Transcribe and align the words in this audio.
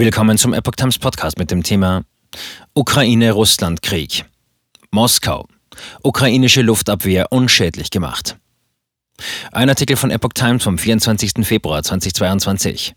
Willkommen 0.00 0.38
zum 0.38 0.54
Epoch 0.54 0.76
Times 0.76 0.98
Podcast 0.98 1.38
mit 1.38 1.50
dem 1.50 1.62
Thema 1.62 2.04
Ukraine-Russland-Krieg. 2.72 4.24
Moskau. 4.90 5.46
Ukrainische 6.02 6.62
Luftabwehr 6.62 7.26
unschädlich 7.28 7.90
gemacht. 7.90 8.38
Ein 9.52 9.68
Artikel 9.68 9.98
von 9.98 10.10
Epoch 10.10 10.32
Times 10.32 10.64
vom 10.64 10.78
24. 10.78 11.46
Februar 11.46 11.82
2022. 11.82 12.94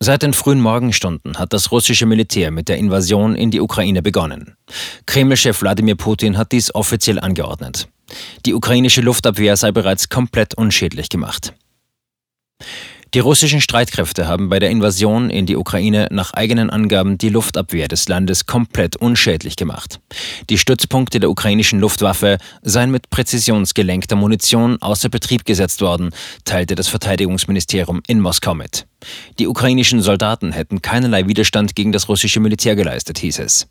Seit 0.00 0.22
den 0.22 0.34
frühen 0.34 0.60
Morgenstunden 0.60 1.38
hat 1.38 1.54
das 1.54 1.72
russische 1.72 2.04
Militär 2.04 2.50
mit 2.50 2.68
der 2.68 2.76
Invasion 2.76 3.34
in 3.34 3.50
die 3.50 3.62
Ukraine 3.62 4.02
begonnen. 4.02 4.58
Kreml-Chef 5.06 5.62
Wladimir 5.62 5.94
Putin 5.94 6.36
hat 6.36 6.52
dies 6.52 6.74
offiziell 6.74 7.18
angeordnet. 7.18 7.88
Die 8.44 8.52
ukrainische 8.52 9.00
Luftabwehr 9.00 9.56
sei 9.56 9.72
bereits 9.72 10.10
komplett 10.10 10.52
unschädlich 10.58 11.08
gemacht. 11.08 11.54
Die 13.14 13.20
russischen 13.20 13.60
Streitkräfte 13.60 14.26
haben 14.26 14.48
bei 14.48 14.58
der 14.58 14.70
Invasion 14.70 15.30
in 15.30 15.46
die 15.46 15.54
Ukraine 15.54 16.08
nach 16.10 16.34
eigenen 16.34 16.68
Angaben 16.68 17.16
die 17.16 17.28
Luftabwehr 17.28 17.86
des 17.86 18.08
Landes 18.08 18.46
komplett 18.46 18.96
unschädlich 18.96 19.54
gemacht. 19.54 20.00
Die 20.50 20.58
Stützpunkte 20.58 21.20
der 21.20 21.30
ukrainischen 21.30 21.78
Luftwaffe 21.78 22.38
seien 22.62 22.90
mit 22.90 23.10
präzisionsgelenkter 23.10 24.16
Munition 24.16 24.82
außer 24.82 25.10
Betrieb 25.10 25.44
gesetzt 25.44 25.80
worden, 25.80 26.10
teilte 26.44 26.74
das 26.74 26.88
Verteidigungsministerium 26.88 28.02
in 28.08 28.18
Moskau 28.18 28.52
mit. 28.52 28.88
Die 29.38 29.46
ukrainischen 29.46 30.02
Soldaten 30.02 30.50
hätten 30.50 30.82
keinerlei 30.82 31.28
Widerstand 31.28 31.76
gegen 31.76 31.92
das 31.92 32.08
russische 32.08 32.40
Militär 32.40 32.74
geleistet, 32.74 33.18
hieß 33.18 33.38
es. 33.38 33.68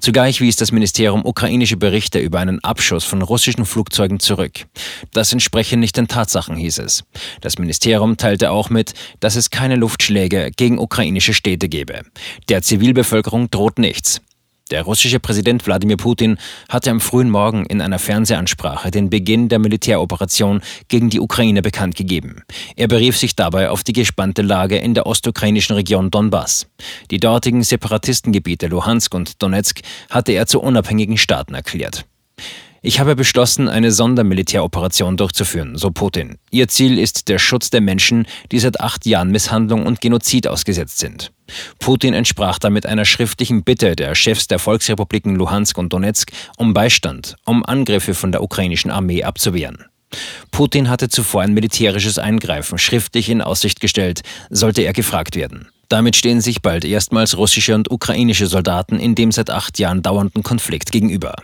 Zugleich 0.00 0.40
wies 0.40 0.56
das 0.56 0.72
Ministerium 0.72 1.24
ukrainische 1.24 1.76
Berichte 1.76 2.18
über 2.18 2.38
einen 2.38 2.62
Abschuss 2.62 3.04
von 3.04 3.22
russischen 3.22 3.64
Flugzeugen 3.64 4.20
zurück. 4.20 4.66
Das 5.12 5.32
entspreche 5.32 5.76
nicht 5.76 5.96
den 5.96 6.08
Tatsachen, 6.08 6.56
hieß 6.56 6.78
es. 6.78 7.04
Das 7.40 7.58
Ministerium 7.58 8.16
teilte 8.16 8.50
auch 8.50 8.70
mit, 8.70 8.92
dass 9.20 9.36
es 9.36 9.50
keine 9.50 9.76
Luftschläge 9.76 10.50
gegen 10.56 10.78
ukrainische 10.78 11.34
Städte 11.34 11.68
gebe. 11.68 12.02
Der 12.48 12.62
Zivilbevölkerung 12.62 13.50
droht 13.50 13.78
nichts. 13.78 14.20
Der 14.70 14.82
russische 14.82 15.20
Präsident 15.20 15.66
Wladimir 15.66 15.98
Putin 15.98 16.38
hatte 16.70 16.90
am 16.90 17.00
frühen 17.00 17.28
Morgen 17.28 17.66
in 17.66 17.82
einer 17.82 17.98
Fernsehansprache 17.98 18.90
den 18.90 19.10
Beginn 19.10 19.50
der 19.50 19.58
Militäroperation 19.58 20.62
gegen 20.88 21.10
die 21.10 21.20
Ukraine 21.20 21.60
bekannt 21.60 21.96
gegeben. 21.96 22.44
Er 22.74 22.88
berief 22.88 23.18
sich 23.18 23.36
dabei 23.36 23.68
auf 23.68 23.84
die 23.84 23.92
gespannte 23.92 24.40
Lage 24.40 24.78
in 24.78 24.94
der 24.94 25.06
ostukrainischen 25.06 25.76
Region 25.76 26.10
Donbass. 26.10 26.66
Die 27.10 27.20
dortigen 27.20 27.62
Separatistengebiete 27.62 28.68
Luhansk 28.68 29.14
und 29.14 29.42
Donetsk 29.42 29.80
hatte 30.08 30.32
er 30.32 30.46
zu 30.46 30.62
unabhängigen 30.62 31.18
Staaten 31.18 31.52
erklärt. 31.52 32.06
Ich 32.86 33.00
habe 33.00 33.16
beschlossen, 33.16 33.70
eine 33.70 33.90
Sondermilitäroperation 33.90 35.16
durchzuführen, 35.16 35.78
so 35.78 35.90
Putin. 35.90 36.36
Ihr 36.50 36.68
Ziel 36.68 36.98
ist 36.98 37.30
der 37.30 37.38
Schutz 37.38 37.70
der 37.70 37.80
Menschen, 37.80 38.26
die 38.52 38.58
seit 38.58 38.78
acht 38.78 39.06
Jahren 39.06 39.30
Misshandlung 39.30 39.86
und 39.86 40.02
Genozid 40.02 40.46
ausgesetzt 40.46 40.98
sind. 40.98 41.32
Putin 41.78 42.12
entsprach 42.12 42.58
damit 42.58 42.84
einer 42.84 43.06
schriftlichen 43.06 43.64
Bitte 43.64 43.96
der 43.96 44.14
Chefs 44.14 44.48
der 44.48 44.58
Volksrepubliken 44.58 45.34
Luhansk 45.34 45.78
und 45.78 45.94
Donetsk 45.94 46.30
um 46.58 46.74
Beistand, 46.74 47.36
um 47.46 47.64
Angriffe 47.64 48.12
von 48.12 48.32
der 48.32 48.42
ukrainischen 48.42 48.90
Armee 48.90 49.22
abzuwehren. 49.22 49.86
Putin 50.50 50.90
hatte 50.90 51.08
zuvor 51.08 51.40
ein 51.40 51.54
militärisches 51.54 52.18
Eingreifen 52.18 52.76
schriftlich 52.76 53.30
in 53.30 53.40
Aussicht 53.40 53.80
gestellt, 53.80 54.20
sollte 54.50 54.82
er 54.82 54.92
gefragt 54.92 55.36
werden. 55.36 55.70
Damit 55.88 56.16
stehen 56.16 56.42
sich 56.42 56.60
bald 56.60 56.84
erstmals 56.84 57.38
russische 57.38 57.74
und 57.74 57.90
ukrainische 57.90 58.46
Soldaten 58.46 58.98
in 58.98 59.14
dem 59.14 59.32
seit 59.32 59.48
acht 59.48 59.78
Jahren 59.78 60.02
dauernden 60.02 60.42
Konflikt 60.42 60.92
gegenüber. 60.92 61.34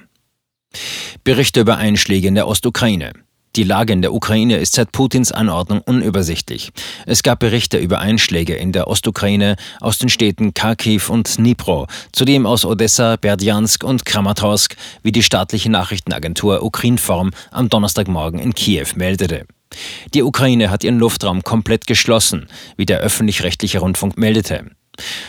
Berichte 1.25 1.61
über 1.61 1.77
Einschläge 1.77 2.29
in 2.29 2.35
der 2.35 2.49
Ostukraine. 2.49 3.13
Die 3.57 3.65
Lage 3.65 3.93
in 3.93 4.01
der 4.01 4.15
Ukraine 4.15 4.59
ist 4.59 4.75
seit 4.75 4.93
Putins 4.93 5.33
Anordnung 5.33 5.81
unübersichtlich. 5.81 6.71
Es 7.05 7.25
gab 7.25 7.41
Berichte 7.41 7.79
über 7.79 7.99
Einschläge 7.99 8.55
in 8.55 8.71
der 8.71 8.87
Ostukraine 8.87 9.57
aus 9.81 9.99
den 9.99 10.09
Städten 10.09 10.55
Kharkiv 10.55 11.11
und 11.11 11.37
Dnipro, 11.37 11.89
zudem 12.13 12.47
aus 12.47 12.65
Odessa, 12.65 13.17
Berdjansk 13.17 13.83
und 13.83 14.07
Kramatorsk, 14.07 14.77
wie 15.03 15.11
die 15.11 15.25
staatliche 15.25 15.69
Nachrichtenagentur 15.69 16.63
Ukrinform 16.63 17.33
am 17.51 17.69
Donnerstagmorgen 17.69 18.39
in 18.39 18.55
Kiew 18.55 18.87
meldete. 18.95 19.47
Die 20.15 20.23
Ukraine 20.23 20.71
hat 20.71 20.85
ihren 20.85 20.99
Luftraum 20.99 21.43
komplett 21.43 21.89
geschlossen, 21.89 22.47
wie 22.77 22.87
der 22.87 23.01
öffentlich-rechtliche 23.01 23.81
Rundfunk 23.81 24.17
meldete. 24.17 24.71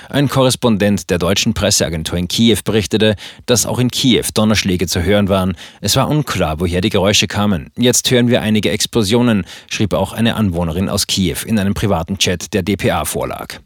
Ein 0.10 0.30
Korrespondent 0.30 1.10
der 1.10 1.18
deutschen 1.18 1.54
Presseagentur 1.54 2.18
in 2.18 2.28
Kiew 2.28 2.58
berichtete, 2.64 3.16
dass 3.46 3.66
auch 3.66 3.80
in 3.80 3.90
Kiew 3.90 4.26
Donnerschläge 4.34 4.88
zu 4.88 5.04
hören 5.04 5.30
waren. 5.30 5.56
Es 5.82 5.96
war 5.96 6.10
unklar, 6.10 6.60
woher 6.60 6.82
die 6.82 6.90
Geräusche 6.90 7.28
kamen. 7.28 7.72
Jetzt 7.78 8.10
hören 8.12 8.28
wir 8.28 8.42
einige 8.42 8.72
Explosionen, 8.72 9.46
schrieb 9.70 9.94
auch 9.94 10.14
eine 10.14 10.36
Anwohnerin 10.36 10.90
aus 10.90 11.08
Kiew 11.08 11.38
in 11.46 11.60
einem 11.60 11.74
privaten 11.74 12.18
Chat, 12.18 12.54
der 12.54 12.64
dpa 12.64 13.06
vorlag. 13.06 13.60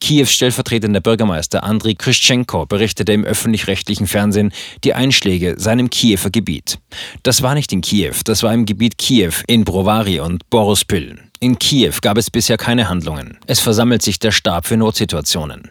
Kiews 0.00 0.32
stellvertretender 0.32 1.00
Bürgermeister 1.00 1.64
Andriy 1.64 1.94
Krischenko 1.94 2.66
berichtete 2.66 3.12
im 3.12 3.24
öffentlich-rechtlichen 3.24 4.06
Fernsehen 4.06 4.52
die 4.84 4.94
Einschläge 4.94 5.54
seinem 5.58 5.90
Kiewer 5.90 6.30
Gebiet. 6.30 6.78
Das 7.22 7.42
war 7.42 7.54
nicht 7.54 7.72
in 7.72 7.80
Kiew, 7.80 8.14
das 8.24 8.42
war 8.42 8.54
im 8.54 8.66
Gebiet 8.66 8.98
Kiew 8.98 9.32
in 9.46 9.64
Brovary 9.64 10.20
und 10.20 10.48
Borospil. 10.50 11.18
In 11.40 11.58
Kiew 11.58 11.94
gab 12.02 12.18
es 12.18 12.30
bisher 12.30 12.56
keine 12.56 12.88
Handlungen. 12.88 13.38
Es 13.46 13.60
versammelt 13.60 14.02
sich 14.02 14.18
der 14.18 14.30
Stab 14.30 14.66
für 14.66 14.76
Notsituationen. 14.76 15.70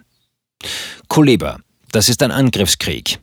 Kuleba, 1.07 1.59
das 1.91 2.09
ist 2.09 2.21
ein 2.23 2.31
Angriffskrieg. 2.31 3.19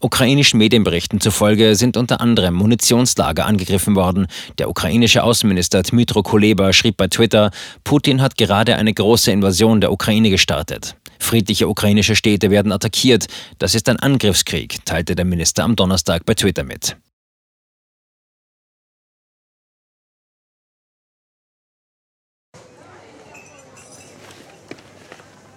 Ukrainischen 0.00 0.58
Medienberichten 0.58 1.20
zufolge 1.20 1.74
sind 1.74 1.96
unter 1.96 2.20
anderem 2.20 2.54
Munitionslager 2.54 3.46
angegriffen 3.46 3.96
worden. 3.96 4.26
Der 4.58 4.68
ukrainische 4.68 5.22
Außenminister 5.22 5.82
Dmytro 5.82 6.22
Kuleba 6.22 6.72
schrieb 6.72 6.96
bei 6.96 7.08
Twitter, 7.08 7.50
Putin 7.84 8.22
hat 8.22 8.36
gerade 8.36 8.76
eine 8.76 8.92
große 8.92 9.30
Invasion 9.30 9.80
der 9.80 9.92
Ukraine 9.92 10.30
gestartet. 10.30 10.96
Friedliche 11.18 11.68
ukrainische 11.68 12.16
Städte 12.16 12.50
werden 12.50 12.72
attackiert. 12.72 13.26
Das 13.58 13.74
ist 13.74 13.88
ein 13.88 14.00
Angriffskrieg, 14.00 14.84
teilte 14.84 15.14
der 15.14 15.24
Minister 15.24 15.64
am 15.64 15.76
Donnerstag 15.76 16.24
bei 16.24 16.34
Twitter 16.34 16.64
mit. 16.64 16.96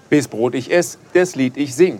Bis 0.10 0.28
Brot 0.28 0.54
ich 0.54 0.72
ess, 0.72 1.00
das 1.16 1.34
Lied 1.36 1.58
ich 1.58 1.74
sing. 1.74 2.00